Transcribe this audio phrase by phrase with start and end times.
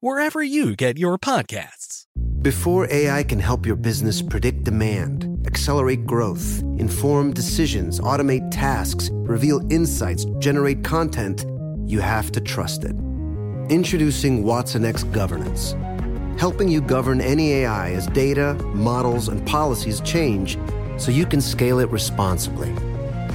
[0.00, 2.06] wherever you get your podcasts.
[2.42, 9.60] Before AI can help your business predict demand, accelerate growth, inform decisions, automate tasks, reveal
[9.70, 11.44] insights, generate content,
[11.84, 12.96] you have to trust it.
[13.68, 15.74] Introducing Watson X Governance,
[16.40, 20.58] helping you govern any AI as data, models, and policies change
[20.96, 22.72] so you can scale it responsibly.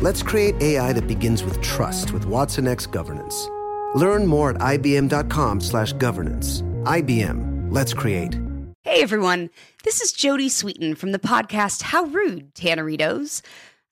[0.02, 3.50] Let's create AI that begins with trust with Watson X Governance.
[3.95, 6.62] Learn more at ibm.com/governance.
[6.84, 7.67] IBM.
[7.72, 8.40] Let's create.
[8.84, 9.49] Hey everyone,
[9.84, 13.41] this is Jodie Sweetin from the podcast How Rude, Tanneritos.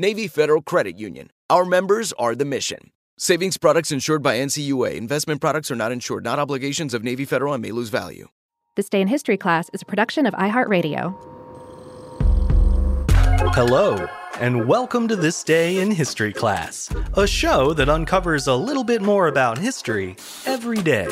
[0.00, 1.28] Navy Federal Credit Union.
[1.50, 2.92] Our members are the mission.
[3.18, 4.94] Savings products insured by NCUA.
[4.94, 8.28] Investment products are not insured, not obligations of Navy Federal and may lose value.
[8.76, 11.16] This Day in History class is a production of iHeartRadio.
[13.52, 14.06] Hello,
[14.38, 19.02] and welcome to This Day in History class, a show that uncovers a little bit
[19.02, 20.14] more about history
[20.46, 21.08] every day.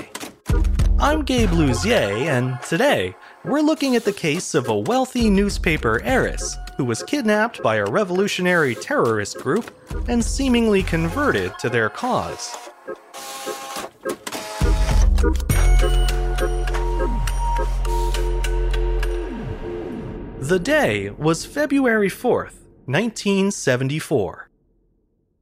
[1.01, 6.57] I'm Gabe Luzier, and today we're looking at the case of a wealthy newspaper heiress
[6.77, 9.75] who was kidnapped by a revolutionary terrorist group
[10.09, 12.57] and seemingly converted to their cause.
[20.39, 24.49] The day was February 4th, 1974.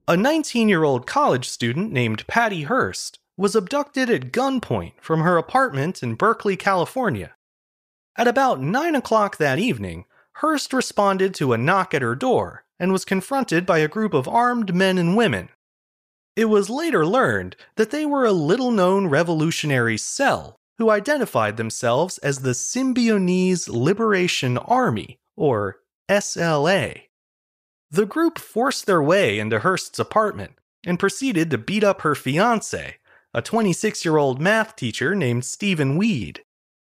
[0.06, 5.36] A 19 year old college student named Patty Hearst was abducted at gunpoint from her
[5.36, 7.34] apartment in Berkeley, California.
[8.16, 10.04] At about 9 o'clock that evening,
[10.38, 14.28] Hearst responded to a knock at her door and was confronted by a group of
[14.28, 15.48] armed men and women.
[16.36, 22.18] It was later learned that they were a little known revolutionary cell who identified themselves
[22.18, 27.02] as the Symbionese Liberation Army, or SLA.
[27.90, 32.96] The group forced their way into Hearst's apartment and proceeded to beat up her fiance,
[33.32, 36.43] a 26 year old math teacher named Stephen Weed.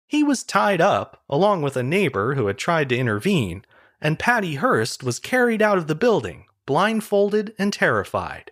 [0.09, 3.65] He was tied up, along with a neighbor who had tried to intervene,
[4.01, 8.51] and Patty Hearst was carried out of the building, blindfolded and terrified.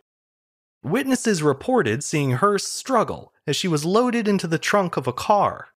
[0.82, 5.68] Witnesses reported seeing Hearst struggle as she was loaded into the trunk of a car.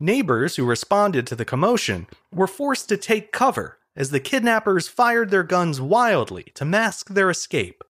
[0.00, 5.30] Neighbors who responded to the commotion were forced to take cover as the kidnappers fired
[5.30, 7.84] their guns wildly to mask their escape.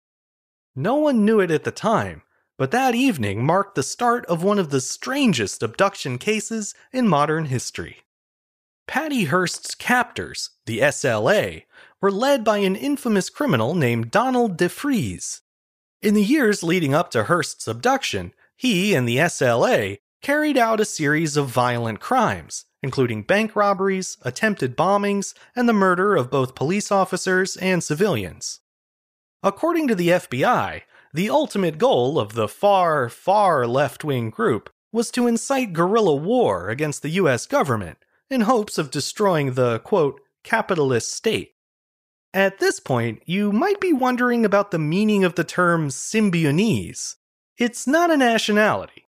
[0.77, 2.23] No one knew it at the time,
[2.59, 7.47] but that evening marked the start of one of the strangest abduction cases in modern
[7.47, 7.99] history.
[8.87, 11.65] Patty Hearst's captors, the SLA,
[12.01, 15.41] were led by an infamous criminal named Donald DeFreeze.
[16.03, 20.85] In the years leading up to Hearst's abduction, he and the SLA carried out a
[20.85, 26.93] series of violent crimes, including bank robberies, attempted bombings, and the murder of both police
[26.93, 28.61] officers and civilians.
[29.43, 30.83] According to the FBI,
[31.17, 36.69] the ultimate goal of the far, far left wing group was to incite guerrilla war
[36.69, 37.97] against the US government
[38.29, 41.55] in hopes of destroying the, quote, capitalist state.
[42.35, 47.17] At this point, you might be wondering about the meaning of the term Symbionese.
[47.57, 49.07] It's not a nationality.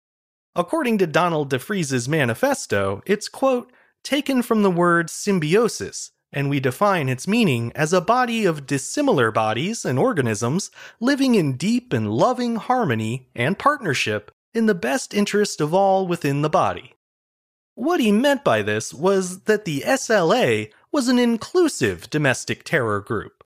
[0.55, 3.73] According to Donald DeFreeze's manifesto, it's, quote,
[4.03, 9.31] taken from the word symbiosis, and we define its meaning as a body of dissimilar
[9.31, 15.61] bodies and organisms living in deep and loving harmony and partnership in the best interest
[15.61, 16.95] of all within the body.
[17.77, 23.45] What he meant by this was that the SLA was an inclusive domestic terror group.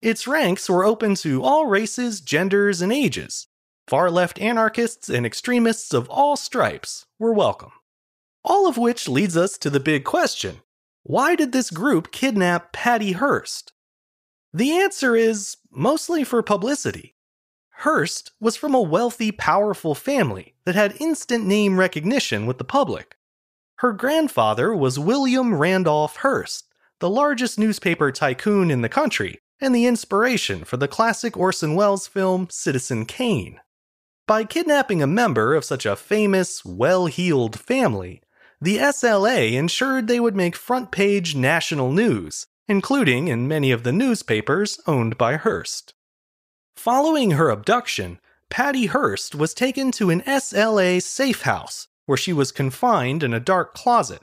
[0.00, 3.48] Its ranks were open to all races, genders, and ages.
[3.88, 7.72] Far left anarchists and extremists of all stripes were welcome.
[8.44, 10.60] All of which leads us to the big question
[11.02, 13.72] why did this group kidnap Patty Hearst?
[14.52, 17.14] The answer is mostly for publicity.
[17.78, 23.16] Hearst was from a wealthy, powerful family that had instant name recognition with the public.
[23.76, 26.66] Her grandfather was William Randolph Hearst,
[26.98, 32.06] the largest newspaper tycoon in the country and the inspiration for the classic Orson Welles
[32.06, 33.58] film Citizen Kane.
[34.26, 38.22] By kidnapping a member of such a famous, well heeled family,
[38.60, 43.92] the SLA ensured they would make front page national news, including in many of the
[43.92, 45.94] newspapers owned by Hearst.
[46.76, 48.20] Following her abduction,
[48.50, 53.40] Patty Hearst was taken to an SLA safe house where she was confined in a
[53.40, 54.22] dark closet.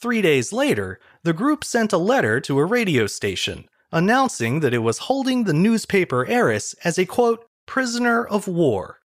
[0.00, 4.78] Three days later, the group sent a letter to a radio station announcing that it
[4.78, 8.97] was holding the newspaper heiress as a quote, prisoner of war.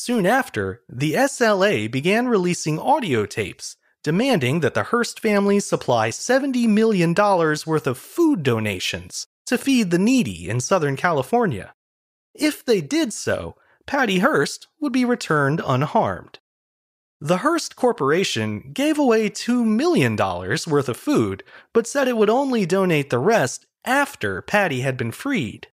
[0.00, 3.74] Soon after, the SLA began releasing audio tapes
[4.04, 9.98] demanding that the Hearst family supply $70 million worth of food donations to feed the
[9.98, 11.74] needy in Southern California.
[12.32, 13.56] If they did so,
[13.86, 16.38] Patty Hearst would be returned unharmed.
[17.20, 21.42] The Hearst Corporation gave away $2 million worth of food,
[21.74, 25.66] but said it would only donate the rest after Patty had been freed.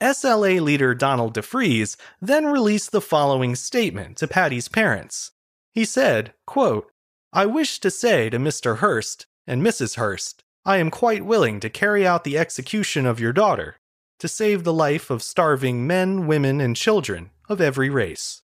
[0.00, 5.32] SLA leader Donald DeFreeze then released the following statement to Patty's parents.
[5.72, 6.90] He said, quote,
[7.32, 8.78] I wish to say to Mr.
[8.78, 9.96] Hearst and Mrs.
[9.96, 13.76] Hearst, I am quite willing to carry out the execution of your daughter
[14.18, 18.42] to save the life of starving men, women, and children of every race.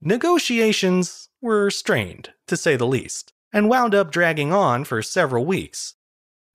[0.00, 5.94] Negotiations were strained, to say the least, and wound up dragging on for several weeks.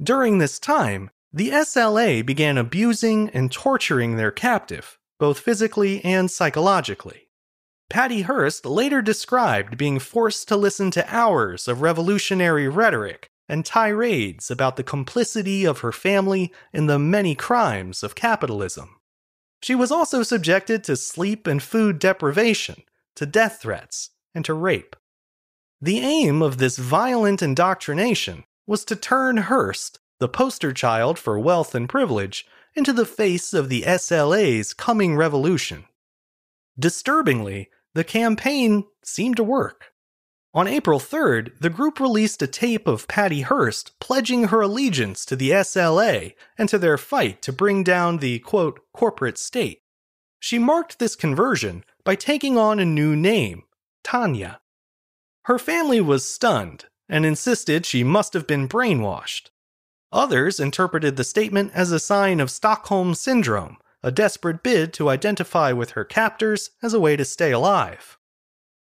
[0.02, 7.30] During this time, the SLA began abusing and torturing their captive, both physically and psychologically.
[7.90, 14.52] Patty Hearst later described being forced to listen to hours of revolutionary rhetoric and tirades
[14.52, 18.98] about the complicity of her family in the many crimes of capitalism.
[19.62, 22.84] She was also subjected to sleep and food deprivation,
[23.16, 24.96] to death threats, and to rape.
[25.82, 31.74] The aim of this violent indoctrination was to turn Hearst, the poster child for wealth
[31.74, 32.46] and privilege,
[32.76, 35.86] into the face of the SLA's coming revolution.
[36.78, 39.92] Disturbingly, the campaign seemed to work.
[40.54, 45.36] On April 3rd, the group released a tape of Patty Hearst pledging her allegiance to
[45.36, 49.82] the SLA and to their fight to bring down the quote, corporate state.
[50.40, 53.64] She marked this conversion by taking on a new name,
[54.04, 54.60] Tanya.
[55.44, 59.50] Her family was stunned and insisted she must have been brainwashed.
[60.12, 65.72] Others interpreted the statement as a sign of Stockholm Syndrome, a desperate bid to identify
[65.72, 68.18] with her captors as a way to stay alive.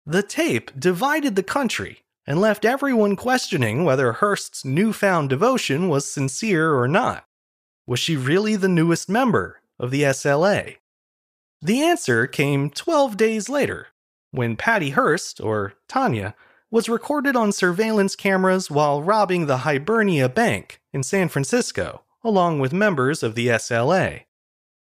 [0.05, 6.75] The tape divided the country and left everyone questioning whether Hearst's newfound devotion was sincere
[6.75, 7.25] or not.
[7.87, 10.77] Was she really the newest member of the SLA?
[11.62, 13.89] The answer came 12 days later,
[14.33, 16.35] when Patty Hearst, or Tanya,
[16.71, 22.73] was recorded on surveillance cameras while robbing the Hibernia Bank in San Francisco, along with
[22.73, 24.25] members of the SLA.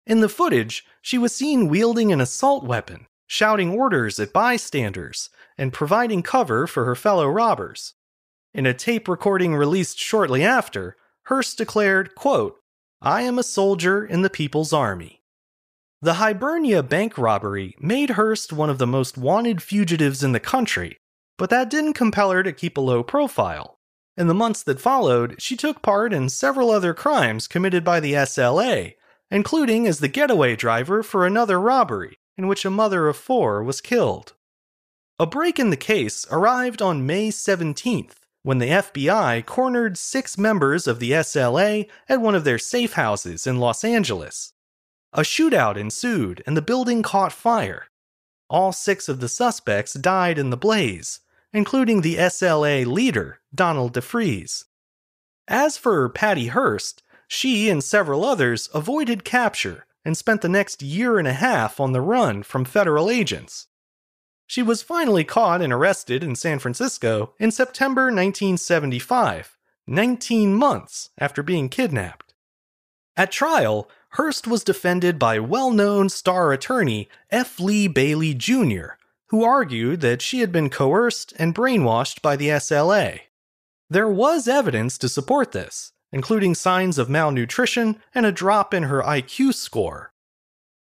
[0.07, 5.73] In the footage, she was seen wielding an assault weapon, shouting orders at bystanders, and
[5.73, 7.95] providing cover for her fellow robbers.
[8.55, 12.57] In a tape recording released shortly after, Hearst declared, quote,
[13.01, 15.23] I am a soldier in the People's Army.
[16.01, 20.99] The Hibernia bank robbery made Hearst one of the most wanted fugitives in the country,
[21.39, 23.79] but that didn't compel her to keep a low profile.
[24.17, 28.13] In the months that followed, she took part in several other crimes committed by the
[28.13, 28.95] SLA,
[29.31, 33.81] including as the getaway driver for another robbery in which a mother of four was
[33.81, 34.35] killed.
[35.19, 40.87] A break in the case arrived on May 17th when the FBI cornered six members
[40.87, 44.53] of the SLA at one of their safe houses in Los Angeles.
[45.13, 47.87] A shootout ensued and the building caught fire.
[48.53, 51.21] All six of the suspects died in the blaze,
[51.55, 54.65] including the SLA leader, Donald DeFreeze.
[55.49, 61.19] As for Patty Hearst, she and several others avoided capture and spent the next year
[61.19, 63.69] and a half on the run from federal agents.
[64.47, 69.57] She was finally caught and arrested in San Francisco in September 1975,
[69.87, 72.35] 19 months after being kidnapped.
[73.17, 77.59] At trial, Hearst was defended by well known star attorney F.
[77.59, 78.97] Lee Bailey Jr.,
[79.29, 83.21] who argued that she had been coerced and brainwashed by the SLA.
[83.89, 89.01] There was evidence to support this, including signs of malnutrition and a drop in her
[89.03, 90.13] IQ score.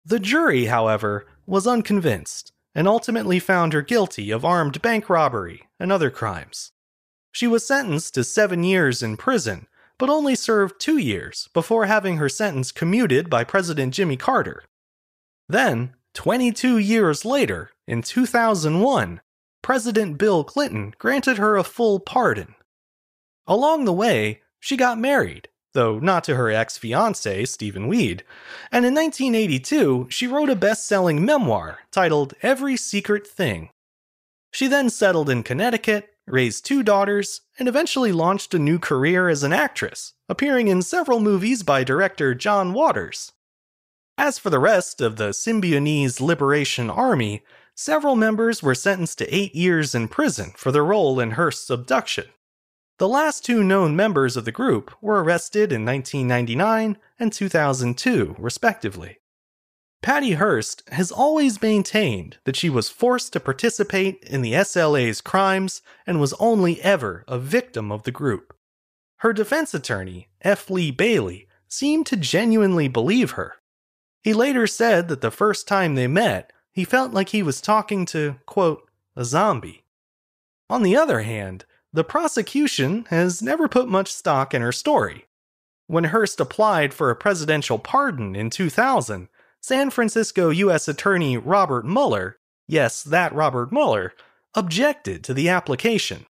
[0.06, 5.92] The jury, however, was unconvinced and ultimately found her guilty of armed bank robbery and
[5.92, 6.74] other crimes.
[7.32, 12.18] She was sentenced to seven years in prison, but only served two years before having
[12.18, 14.64] her sentence commuted by President Jimmy Carter.
[15.48, 19.22] Then, 22 years later, in 2001,
[19.62, 22.56] President Bill Clinton granted her a full pardon.
[23.48, 28.24] Along the way, she got married, though not to her ex fiance, Stephen Weed,
[28.72, 33.70] and in 1982, she wrote a best selling memoir titled Every Secret Thing.
[34.52, 39.44] She then settled in Connecticut, raised two daughters, and eventually launched a new career as
[39.44, 43.32] an actress, appearing in several movies by director John Waters.
[44.18, 47.44] As for the rest of the Symbionese Liberation Army,
[47.76, 52.26] several members were sentenced to eight years in prison for their role in Hearst's abduction.
[52.98, 59.18] The last two known members of the group were arrested in 1999 and 2002, respectively.
[60.02, 65.82] Patty Hearst has always maintained that she was forced to participate in the SLA's crimes
[66.06, 68.54] and was only ever a victim of the group.
[69.18, 70.70] Her defense attorney, F.
[70.70, 73.56] Lee Bailey, seemed to genuinely believe her.
[74.22, 78.06] He later said that the first time they met, he felt like he was talking
[78.08, 79.86] to, quote, a zombie.
[80.70, 85.26] On the other hand, the prosecution has never put much stock in her story.
[85.88, 89.30] When Hearst applied for a presidential pardon in 2000,
[89.68, 90.88] San Francisco U.S.
[90.88, 94.14] Attorney Robert Mueller, yes, that Robert Mueller,
[94.54, 96.28] objected to the application.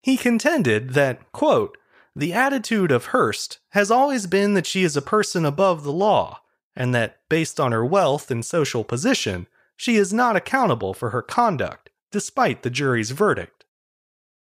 [0.00, 1.76] He contended that, quote,
[2.14, 6.38] the attitude of Hearst has always been that she is a person above the law,
[6.76, 11.20] and that, based on her wealth and social position, she is not accountable for her
[11.20, 13.64] conduct, despite the jury's verdict.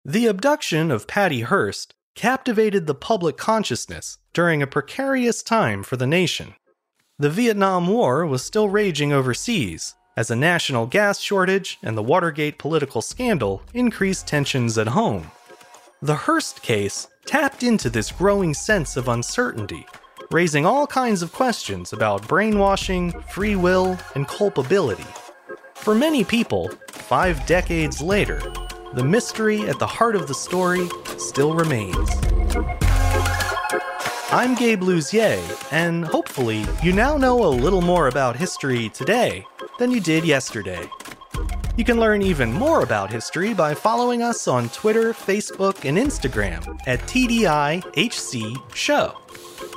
[0.07, 6.07] The abduction of Patty Hearst captivated the public consciousness during a precarious time for the
[6.07, 6.55] nation.
[7.23, 12.59] The Vietnam War was still raging overseas, as a national gas shortage and the Watergate
[12.59, 15.31] political scandal increased tensions at home.
[16.03, 19.87] The Hearst case tapped into this growing sense of uncertainty,
[20.33, 25.07] raising all kinds of questions about brainwashing, free will, and culpability.
[25.77, 28.43] For many people, five decades later,
[28.95, 30.89] the mystery at the heart of the story
[31.19, 32.11] still remains.
[34.35, 35.39] I'm Gabe Luzier,
[35.73, 39.45] and hopefully, you now know a little more about history today
[39.79, 40.89] than you did yesterday.
[41.77, 46.81] You can learn even more about history by following us on Twitter, Facebook, and Instagram
[46.87, 49.19] at TDIHC Show.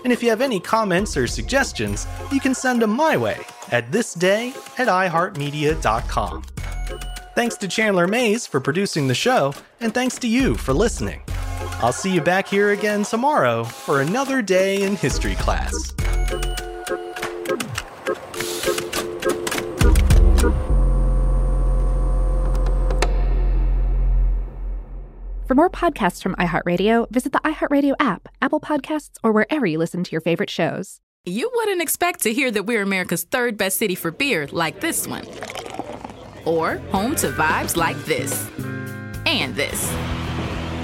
[0.05, 3.91] And if you have any comments or suggestions, you can send them my way at
[3.91, 6.43] thisday at iHeartMedia.com.
[7.35, 11.21] Thanks to Chandler Mayes for producing the show, and thanks to you for listening.
[11.81, 15.93] I'll see you back here again tomorrow for another day in history class.
[25.47, 30.03] For more podcasts from iHeartRadio, visit the iHeartRadio app, Apple Podcasts, or wherever you listen
[30.03, 31.01] to your favorite shows.
[31.23, 35.07] You wouldn't expect to hear that we're America's third best city for beer like this
[35.07, 35.25] one
[36.45, 38.49] or home to vibes like this
[39.25, 39.91] and this.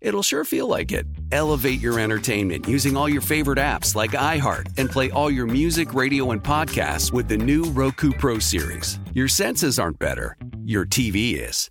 [0.00, 1.06] it'll sure feel like it.
[1.32, 5.94] Elevate your entertainment using all your favorite apps like iHeart and play all your music,
[5.94, 8.98] radio, and podcasts with the new Roku Pro Series.
[9.14, 11.70] Your senses aren't better, your TV is.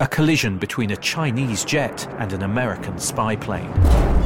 [0.00, 3.70] A collision between a Chinese jet and an American spy plane.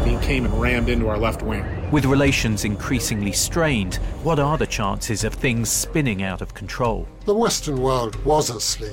[0.04, 1.64] He came and rammed into our left wing.
[1.90, 7.08] With relations increasingly strained, what are the chances of things spinning out of control?
[7.24, 8.92] The Western world was asleep.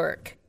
[0.00, 0.39] Work.